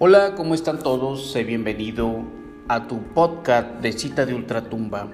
[0.00, 1.32] Hola, ¿cómo están todos?
[1.32, 2.22] Sé bienvenido
[2.68, 5.08] a tu podcast de Cita de Ultratumba.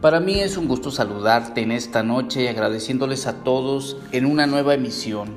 [0.00, 4.48] Para mí es un gusto saludarte en esta noche y agradeciéndoles a todos en una
[4.48, 5.36] nueva emisión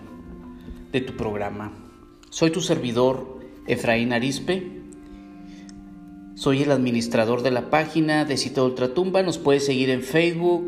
[0.91, 1.71] de tu programa.
[2.31, 3.37] Soy tu servidor
[3.67, 4.81] Efraín Arispe.
[6.33, 9.21] Soy el administrador de la página de Cita de Ultratumba.
[9.21, 10.67] Nos puedes seguir en Facebook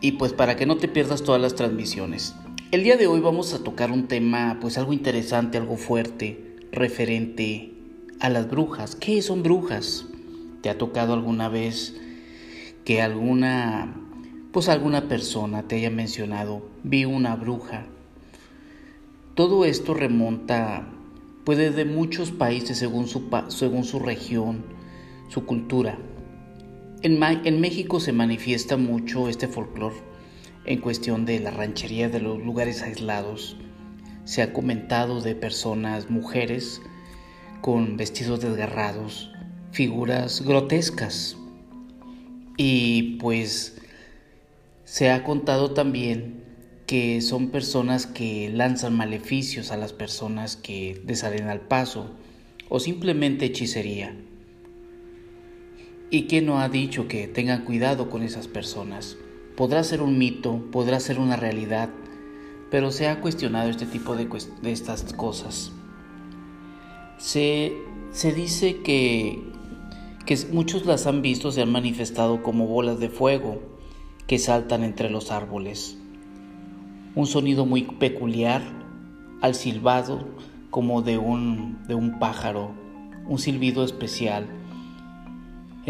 [0.00, 2.34] y pues para que no te pierdas todas las transmisiones.
[2.70, 7.72] El día de hoy vamos a tocar un tema pues algo interesante, algo fuerte referente
[8.20, 8.94] a las brujas.
[8.96, 10.06] ¿Qué son brujas?
[10.62, 11.96] ¿Te ha tocado alguna vez
[12.84, 13.96] que alguna
[14.52, 17.86] pues alguna persona te haya mencionado vi una bruja?
[19.34, 20.86] Todo esto remonta
[21.44, 24.64] puede de muchos países según su, según su región,
[25.28, 25.98] su cultura.
[27.02, 29.96] En, en México se manifiesta mucho este folclore
[30.66, 33.56] en cuestión de la ranchería de los lugares aislados
[34.24, 36.80] se ha comentado de personas, mujeres,
[37.60, 39.30] con vestidos desgarrados,
[39.72, 41.36] figuras grotescas.
[42.56, 43.80] Y pues
[44.84, 46.44] se ha contado también
[46.86, 52.10] que son personas que lanzan maleficios a las personas que les al paso
[52.68, 54.16] o simplemente hechicería.
[56.10, 59.16] ¿Y quién no ha dicho que tengan cuidado con esas personas?
[59.56, 61.90] Podrá ser un mito, podrá ser una realidad,
[62.70, 64.28] pero se ha cuestionado este tipo de,
[64.64, 65.72] estas cosas.
[67.18, 67.74] Se,
[68.34, 69.42] dice que,
[70.24, 73.60] que muchos las han visto, se han manifestado como bolas de fuego
[74.26, 75.98] que saltan entre los árboles.
[77.16, 78.62] Un sonido muy peculiar
[79.40, 80.28] al silbado
[80.70, 82.72] como de un, de un pájaro,
[83.26, 84.59] un silbido especial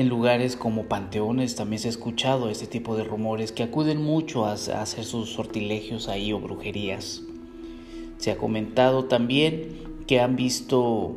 [0.00, 4.46] en lugares como panteones también se ha escuchado este tipo de rumores que acuden mucho
[4.46, 7.22] a, hacer sus sortilegios ahí o brujerías.
[8.16, 11.16] Se ha comentado también que han visto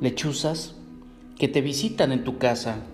[0.00, 0.74] lechuzas
[1.38, 2.84] que te visitan en tu casa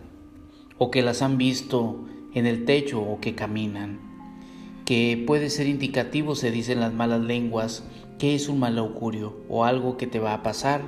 [0.79, 4.01] o que las han visto en el techo o que caminan,
[4.85, 7.85] que puede ser indicativo, se dicen las malas lenguas,
[8.19, 10.83] que es un mal augurio o algo que te va a pasar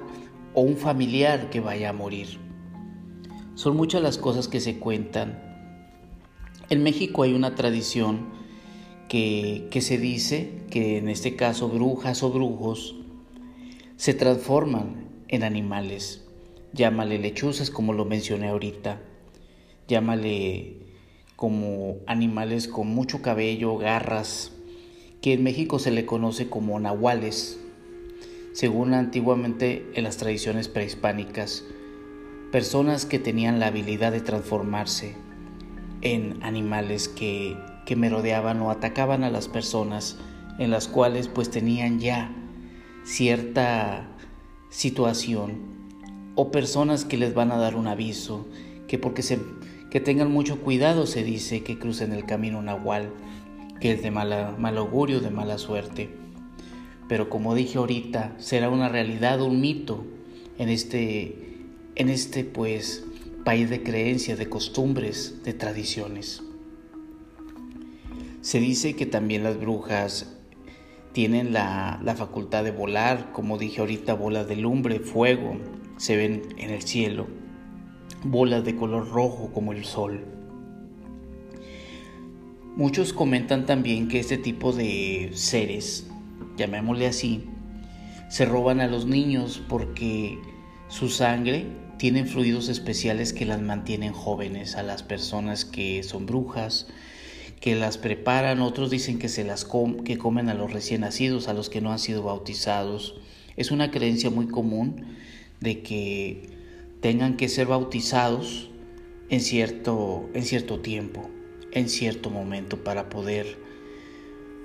[0.55, 2.44] o un familiar que vaya a morir.
[3.55, 5.39] Son muchas las cosas que se cuentan.
[6.71, 8.27] En México hay una tradición
[9.09, 12.97] que, se dice que en este caso brujas o brujos
[13.97, 16.25] se transforman en animales.
[16.73, 19.01] Llámale lechuzas como lo mencioné ahorita.
[19.87, 20.79] Llámale
[21.37, 24.51] como animales con mucho cabello, garras,
[25.23, 27.61] que en México se le conoce como nahuales,
[28.53, 31.63] según antiguamente en las tradiciones prehispánicas
[32.55, 35.17] personas que tenían la habilidad de transformarse
[36.03, 40.19] en animales que, que merodeaban o atacaban a las personas
[40.61, 42.33] en las cuales pues tenían ya
[43.03, 44.07] cierta
[44.71, 45.63] situación
[46.37, 48.47] o personas que les van a dar un aviso
[48.87, 49.41] que porque se
[49.91, 53.11] que tengan mucho cuidado se dice que crucen el camino nahual
[53.81, 56.09] que es de mala, mal augurio de mala suerte.
[57.09, 60.05] Pero como dije ahorita será una realidad un mito
[60.57, 61.54] en este
[61.97, 63.05] en este pues
[63.45, 66.43] país de creencias, de costumbres, de tradiciones.
[68.41, 70.37] Se dice que también las brujas
[71.13, 75.57] tienen la, la, facultad de volar, como dije ahorita, bolas de lumbre, fuego,
[75.97, 77.27] se ven en el cielo,
[78.25, 80.25] bolas de color rojo como el sol.
[82.77, 86.09] Muchos comentan también que este tipo de seres,
[86.57, 87.45] llamémosle así,
[88.29, 90.41] se roban a los niños porque
[90.89, 96.87] su sangre tienen fluidos especiales que las mantienen jóvenes a las personas que son brujas,
[97.61, 99.67] que las preparan, otros dicen que se las
[100.05, 103.15] que comen a los recién nacidos, a los que no han sido bautizados.
[103.57, 105.17] Es una creencia muy común
[105.61, 106.51] de que
[107.01, 108.71] tengan que ser bautizados
[109.31, 111.31] en cierto, en cierto tiempo,
[111.73, 113.59] en cierto momento para poder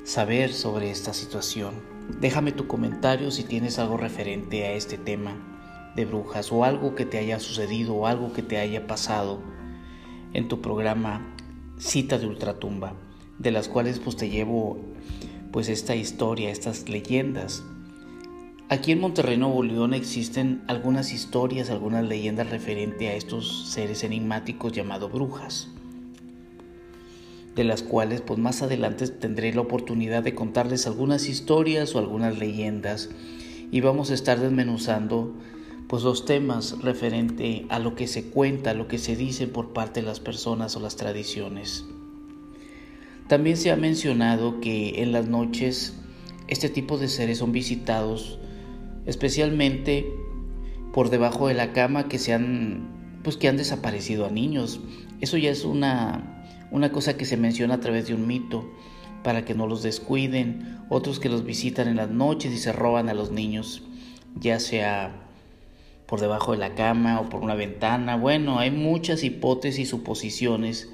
[0.04, 1.76] saber sobre esta situación.
[2.20, 5.59] Déjame tu comentario si tienes algo referente a este tema
[5.96, 9.40] de brujas o algo que te haya sucedido o algo que te haya pasado
[10.34, 11.36] en tu programa
[11.78, 12.94] Cita de Ultratumba,
[13.38, 14.78] de las cuales pues te llevo
[15.52, 17.64] pues esta historia, estas leyendas.
[18.72, 24.74] Aquí en Monterrey, Nuevo León existen algunas historias, algunas leyendas referente a estos seres enigmáticos
[24.74, 25.70] llamados brujas,
[27.56, 32.38] de las cuales pues más adelante tendré la oportunidad de contarles algunas historias o algunas
[32.38, 33.10] leyendas
[33.72, 35.34] y vamos a estar desmenuzando
[35.90, 40.02] pues los temas referente a lo que se cuenta, lo que se dice por parte
[40.02, 41.84] de las personas o las tradiciones.
[43.28, 46.00] También se ha mencionado que en las noches
[46.48, 48.38] este tipo de seres son visitados
[49.08, 50.06] especialmente
[50.94, 54.82] por debajo de la cama que se han, pues que han desaparecido a niños.
[55.22, 58.72] Eso ya es una, una cosa que se menciona a través de un mito
[59.24, 63.10] para que no los descuiden, otros que los visitan en las noches y se roban
[63.10, 63.82] a los niños,
[64.40, 65.29] ya sea
[66.10, 68.18] por debajo de la cama o por una ventana.
[68.18, 70.90] Bueno, hay muchas hipótesis y suposiciones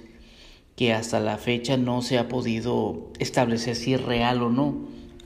[0.75, 4.75] que hasta la fecha no se ha podido establecer si es real o no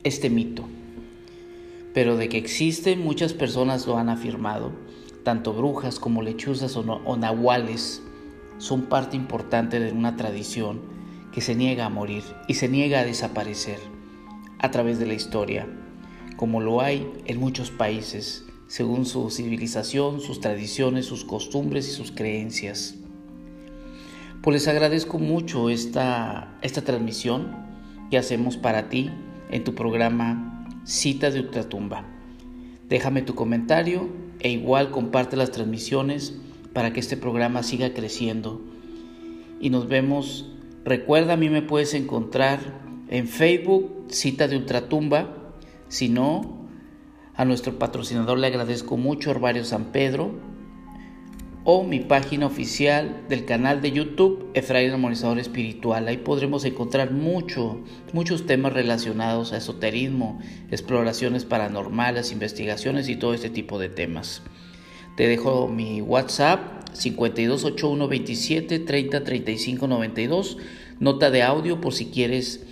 [0.04, 0.64] este mito.
[1.92, 4.70] Pero de que existen, muchas personas lo han afirmado.
[5.24, 8.00] Tanto brujas como lechuzas o, o nahuales
[8.58, 10.82] son parte importante de una tradición
[11.32, 13.80] que se niega a morir y se niega a desaparecer
[14.60, 15.66] a través de la historia,
[16.36, 22.12] como lo hay en muchos países según su civilización, sus tradiciones, sus costumbres y sus
[22.12, 22.94] creencias.
[24.42, 27.48] Pues les agradezco mucho esta, esta transmisión
[28.12, 29.10] que hacemos para ti
[29.50, 32.04] en tu programa Cita de Ultratumba.
[32.88, 34.08] Déjame tu comentario
[34.38, 36.36] e igual comparte las transmisiones
[36.72, 38.60] para que este programa siga creciendo.
[39.60, 40.48] Y nos vemos.
[40.84, 42.60] Recuerda, a mí me puedes encontrar
[43.08, 45.54] en Facebook, Cita de Ultratumba.
[45.88, 46.59] Si no,
[47.40, 50.34] a nuestro patrocinador le agradezco mucho, Herbario San Pedro,
[51.64, 56.06] o mi página oficial del canal de YouTube, Efraín Armonizador Espiritual.
[56.06, 57.80] Ahí podremos encontrar mucho,
[58.12, 60.38] muchos temas relacionados a esoterismo,
[60.70, 64.42] exploraciones paranormales, investigaciones y todo este tipo de temas.
[65.16, 70.58] Te dejo mi WhatsApp 528127 303592,
[70.98, 72.66] nota de audio por si quieres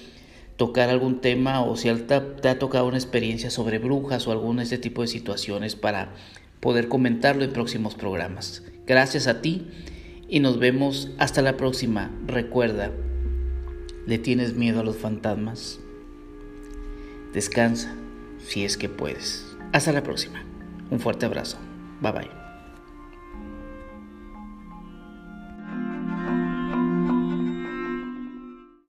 [0.58, 4.64] tocar algún tema o si te, ha tocado una experiencia sobre brujas o algún de
[4.64, 6.12] este tipo de situaciones para
[6.60, 8.64] poder comentarlo en próximos programas.
[8.84, 9.68] Gracias a ti
[10.28, 12.10] y nos vemos hasta la próxima.
[12.26, 12.90] Recuerda,
[14.04, 15.78] ¿le tienes miedo a los fantasmas?
[17.32, 17.94] Descansa
[18.44, 19.46] si es que puedes.
[19.72, 20.42] Hasta la próxima.
[20.90, 21.58] Un fuerte abrazo.
[22.00, 22.37] Bye bye.